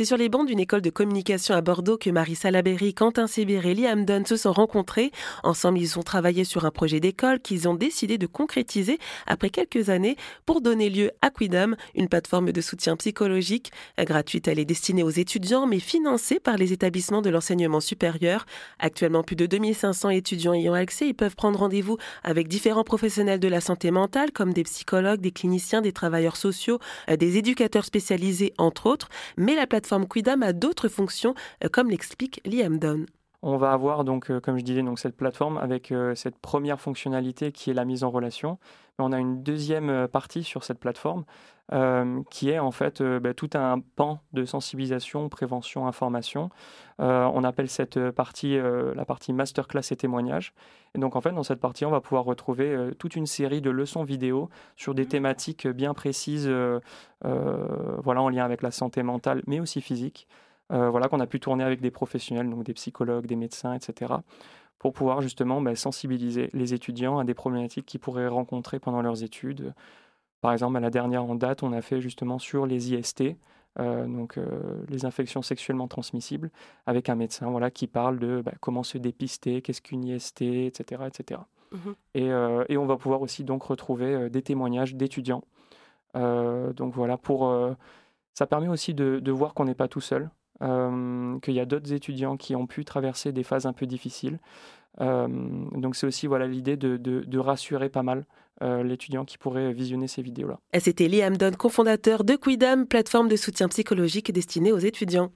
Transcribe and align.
C'est 0.00 0.06
sur 0.06 0.16
les 0.16 0.30
bancs 0.30 0.46
d'une 0.46 0.60
école 0.60 0.80
de 0.80 0.88
communication 0.88 1.54
à 1.54 1.60
Bordeaux 1.60 1.98
que 1.98 2.08
Marie 2.08 2.34
Salaberry, 2.34 2.94
Quentin 2.94 3.26
Sébir 3.26 3.66
et 3.66 3.74
Liam 3.74 4.06
Dunn 4.06 4.24
se 4.24 4.38
sont 4.38 4.50
rencontrés. 4.50 5.12
Ensemble, 5.42 5.78
ils 5.78 5.98
ont 5.98 6.02
travaillé 6.02 6.44
sur 6.44 6.64
un 6.64 6.70
projet 6.70 7.00
d'école 7.00 7.38
qu'ils 7.38 7.68
ont 7.68 7.74
décidé 7.74 8.16
de 8.16 8.26
concrétiser 8.26 8.98
après 9.26 9.50
quelques 9.50 9.90
années 9.90 10.16
pour 10.46 10.62
donner 10.62 10.88
lieu 10.88 11.10
à 11.20 11.28
Quidam, 11.28 11.76
une 11.94 12.08
plateforme 12.08 12.50
de 12.50 12.60
soutien 12.62 12.96
psychologique. 12.96 13.72
Gratuite, 13.98 14.48
elle 14.48 14.58
est 14.58 14.64
destinée 14.64 15.02
aux 15.02 15.10
étudiants, 15.10 15.66
mais 15.66 15.80
financée 15.80 16.40
par 16.40 16.56
les 16.56 16.72
établissements 16.72 17.20
de 17.20 17.28
l'enseignement 17.28 17.80
supérieur. 17.80 18.46
Actuellement, 18.78 19.22
plus 19.22 19.36
de 19.36 19.44
2500 19.44 20.08
étudiants 20.08 20.54
y 20.54 20.70
ont 20.70 20.72
accès. 20.72 21.08
Ils 21.08 21.14
peuvent 21.14 21.36
prendre 21.36 21.58
rendez-vous 21.58 21.98
avec 22.24 22.48
différents 22.48 22.84
professionnels 22.84 23.38
de 23.38 23.48
la 23.48 23.60
santé 23.60 23.90
mentale, 23.90 24.32
comme 24.32 24.54
des 24.54 24.62
psychologues, 24.62 25.20
des 25.20 25.30
cliniciens, 25.30 25.82
des 25.82 25.92
travailleurs 25.92 26.38
sociaux, 26.38 26.78
euh, 27.10 27.16
des 27.16 27.36
éducateurs 27.36 27.84
spécialisés, 27.84 28.54
entre 28.56 28.86
autres. 28.86 29.10
Mais 29.36 29.54
la 29.54 29.66
plateforme 29.66 29.89
Quidam 30.08 30.42
a 30.42 30.52
d'autres 30.52 30.88
fonctions, 30.88 31.34
euh, 31.64 31.68
comme 31.68 31.90
l'explique 31.90 32.40
Liam 32.44 32.78
Dunn. 32.78 33.06
On 33.42 33.56
va 33.56 33.72
avoir 33.72 34.04
donc, 34.04 34.30
euh, 34.30 34.38
comme 34.38 34.58
je 34.58 34.64
disais, 34.64 34.82
donc 34.82 34.98
cette 34.98 35.16
plateforme 35.16 35.56
avec 35.56 35.92
cette 36.14 36.38
première 36.38 36.80
fonctionnalité 36.80 37.52
qui 37.52 37.70
est 37.70 37.74
la 37.74 37.84
mise 37.84 38.04
en 38.04 38.10
relation. 38.10 38.58
Mais 38.98 39.04
on 39.04 39.12
a 39.12 39.18
une 39.18 39.42
deuxième 39.42 40.08
partie 40.08 40.44
sur 40.44 40.64
cette 40.64 40.78
plateforme 40.78 41.24
qui 42.30 42.50
est 42.50 42.58
en 42.58 42.72
fait 42.72 43.00
bah, 43.00 43.32
tout 43.32 43.50
un 43.54 43.78
pan 43.78 44.18
de 44.32 44.44
sensibilisation, 44.44 45.28
prévention, 45.28 45.86
information. 45.86 46.50
on 46.98 47.44
appelle 47.44 47.68
cette 47.68 48.10
partie 48.10 48.58
la 48.58 49.04
partie 49.04 49.32
masterclass 49.32 49.92
et 49.92 49.96
témoignages. 49.96 50.52
Et 50.96 50.98
donc 50.98 51.14
en 51.14 51.20
fait 51.20 51.30
dans 51.30 51.44
cette 51.44 51.60
partie 51.60 51.84
on 51.84 51.92
va 51.92 52.00
pouvoir 52.00 52.24
retrouver 52.24 52.90
toute 52.98 53.14
une 53.14 53.26
série 53.26 53.60
de 53.60 53.70
leçons 53.70 54.02
vidéo 54.02 54.50
sur 54.74 54.94
des 54.96 55.04
mmh. 55.04 55.08
thématiques 55.08 55.68
bien 55.68 55.94
précises, 55.94 56.50
voilà 57.22 58.20
en 58.20 58.28
lien 58.28 58.44
avec 58.44 58.62
la 58.62 58.72
santé 58.72 59.04
mentale 59.04 59.42
mais 59.46 59.60
aussi 59.60 59.80
physique. 59.80 60.26
Voilà 60.70 61.08
qu'on 61.08 61.20
a 61.20 61.26
pu 61.26 61.40
tourner 61.40 61.64
avec 61.64 61.80
des 61.80 61.90
professionnels, 61.90 62.48
donc 62.48 62.64
des 62.64 62.74
psychologues, 62.74 63.26
des 63.26 63.36
médecins, 63.36 63.74
etc 63.74 64.14
pour 64.78 64.94
pouvoir 64.94 65.20
justement 65.20 65.60
bah, 65.60 65.76
sensibiliser 65.76 66.48
les 66.54 66.72
étudiants 66.72 67.18
à 67.18 67.24
des 67.24 67.34
problématiques 67.34 67.84
qu'ils 67.84 68.00
pourraient 68.00 68.28
rencontrer 68.28 68.78
pendant 68.78 69.02
leurs 69.02 69.22
études, 69.22 69.74
par 70.40 70.52
exemple, 70.52 70.76
à 70.78 70.80
la 70.80 70.90
dernière 70.90 71.24
en 71.24 71.34
date, 71.34 71.62
on 71.62 71.72
a 71.72 71.82
fait 71.82 72.00
justement 72.00 72.38
sur 72.38 72.66
les 72.66 72.94
IST, 72.94 73.36
euh, 73.78 74.06
donc 74.06 74.38
euh, 74.38 74.82
les 74.88 75.04
infections 75.04 75.42
sexuellement 75.42 75.86
transmissibles, 75.86 76.50
avec 76.86 77.08
un 77.08 77.14
médecin 77.14 77.50
voilà, 77.50 77.70
qui 77.70 77.86
parle 77.86 78.18
de 78.18 78.42
bah, 78.42 78.52
comment 78.60 78.82
se 78.82 78.96
dépister, 78.96 79.60
qu'est-ce 79.60 79.82
qu'une 79.82 80.04
IST, 80.04 80.42
etc. 80.42 81.02
etc. 81.06 81.40
Et, 82.14 82.30
et, 82.68 82.76
on 82.76 82.86
va 82.86 82.96
pouvoir 82.96 83.22
aussi 83.22 83.44
donc 83.44 83.62
retrouver 83.62 84.12
euh, 84.12 84.28
des 84.28 84.42
témoignages 84.42 84.96
d'étudiants. 84.96 85.44
donc 86.14 86.94
voilà, 86.94 87.16
pour, 87.16 87.54
ça 88.34 88.46
permet 88.46 88.68
aussi 88.68 88.94
de, 88.94 89.20
de 89.20 89.30
voir 89.30 89.54
qu'on 89.54 89.66
n'est 89.66 89.76
pas 89.76 89.86
tout 89.86 90.00
seul, 90.00 90.30
qu'il 90.60 91.54
y 91.54 91.60
a 91.60 91.64
d'autres 91.64 91.92
étudiants 91.92 92.36
qui 92.36 92.54
ont 92.54 92.66
pu 92.66 92.84
traverser 92.84 93.32
des 93.32 93.42
phases 93.42 93.66
un 93.66 93.72
peu 93.72 93.86
difficiles. 93.86 94.38
donc 94.98 95.96
c'est 95.96 96.06
aussi 96.06 96.26
voilà 96.26 96.46
l'idée 96.46 96.76
de, 96.76 96.96
de, 96.96 97.38
rassurer 97.38 97.88
pas 97.88 98.02
mal 98.02 98.24
euh, 98.62 98.82
l'étudiant 98.82 99.24
qui 99.24 99.38
pourrait 99.38 99.72
visionner 99.72 100.06
ces 100.06 100.20
vidéos-là. 100.20 100.58
C'était 100.78 101.08
Liam 101.08 101.34
Dunn, 101.34 101.56
cofondateur 101.56 102.24
de 102.24 102.36
Quidam, 102.36 102.86
plateforme 102.86 103.28
de 103.28 103.36
soutien 103.36 103.68
psychologique 103.68 104.30
destinée 104.32 104.70
aux 104.70 104.78
étudiants. 104.78 105.32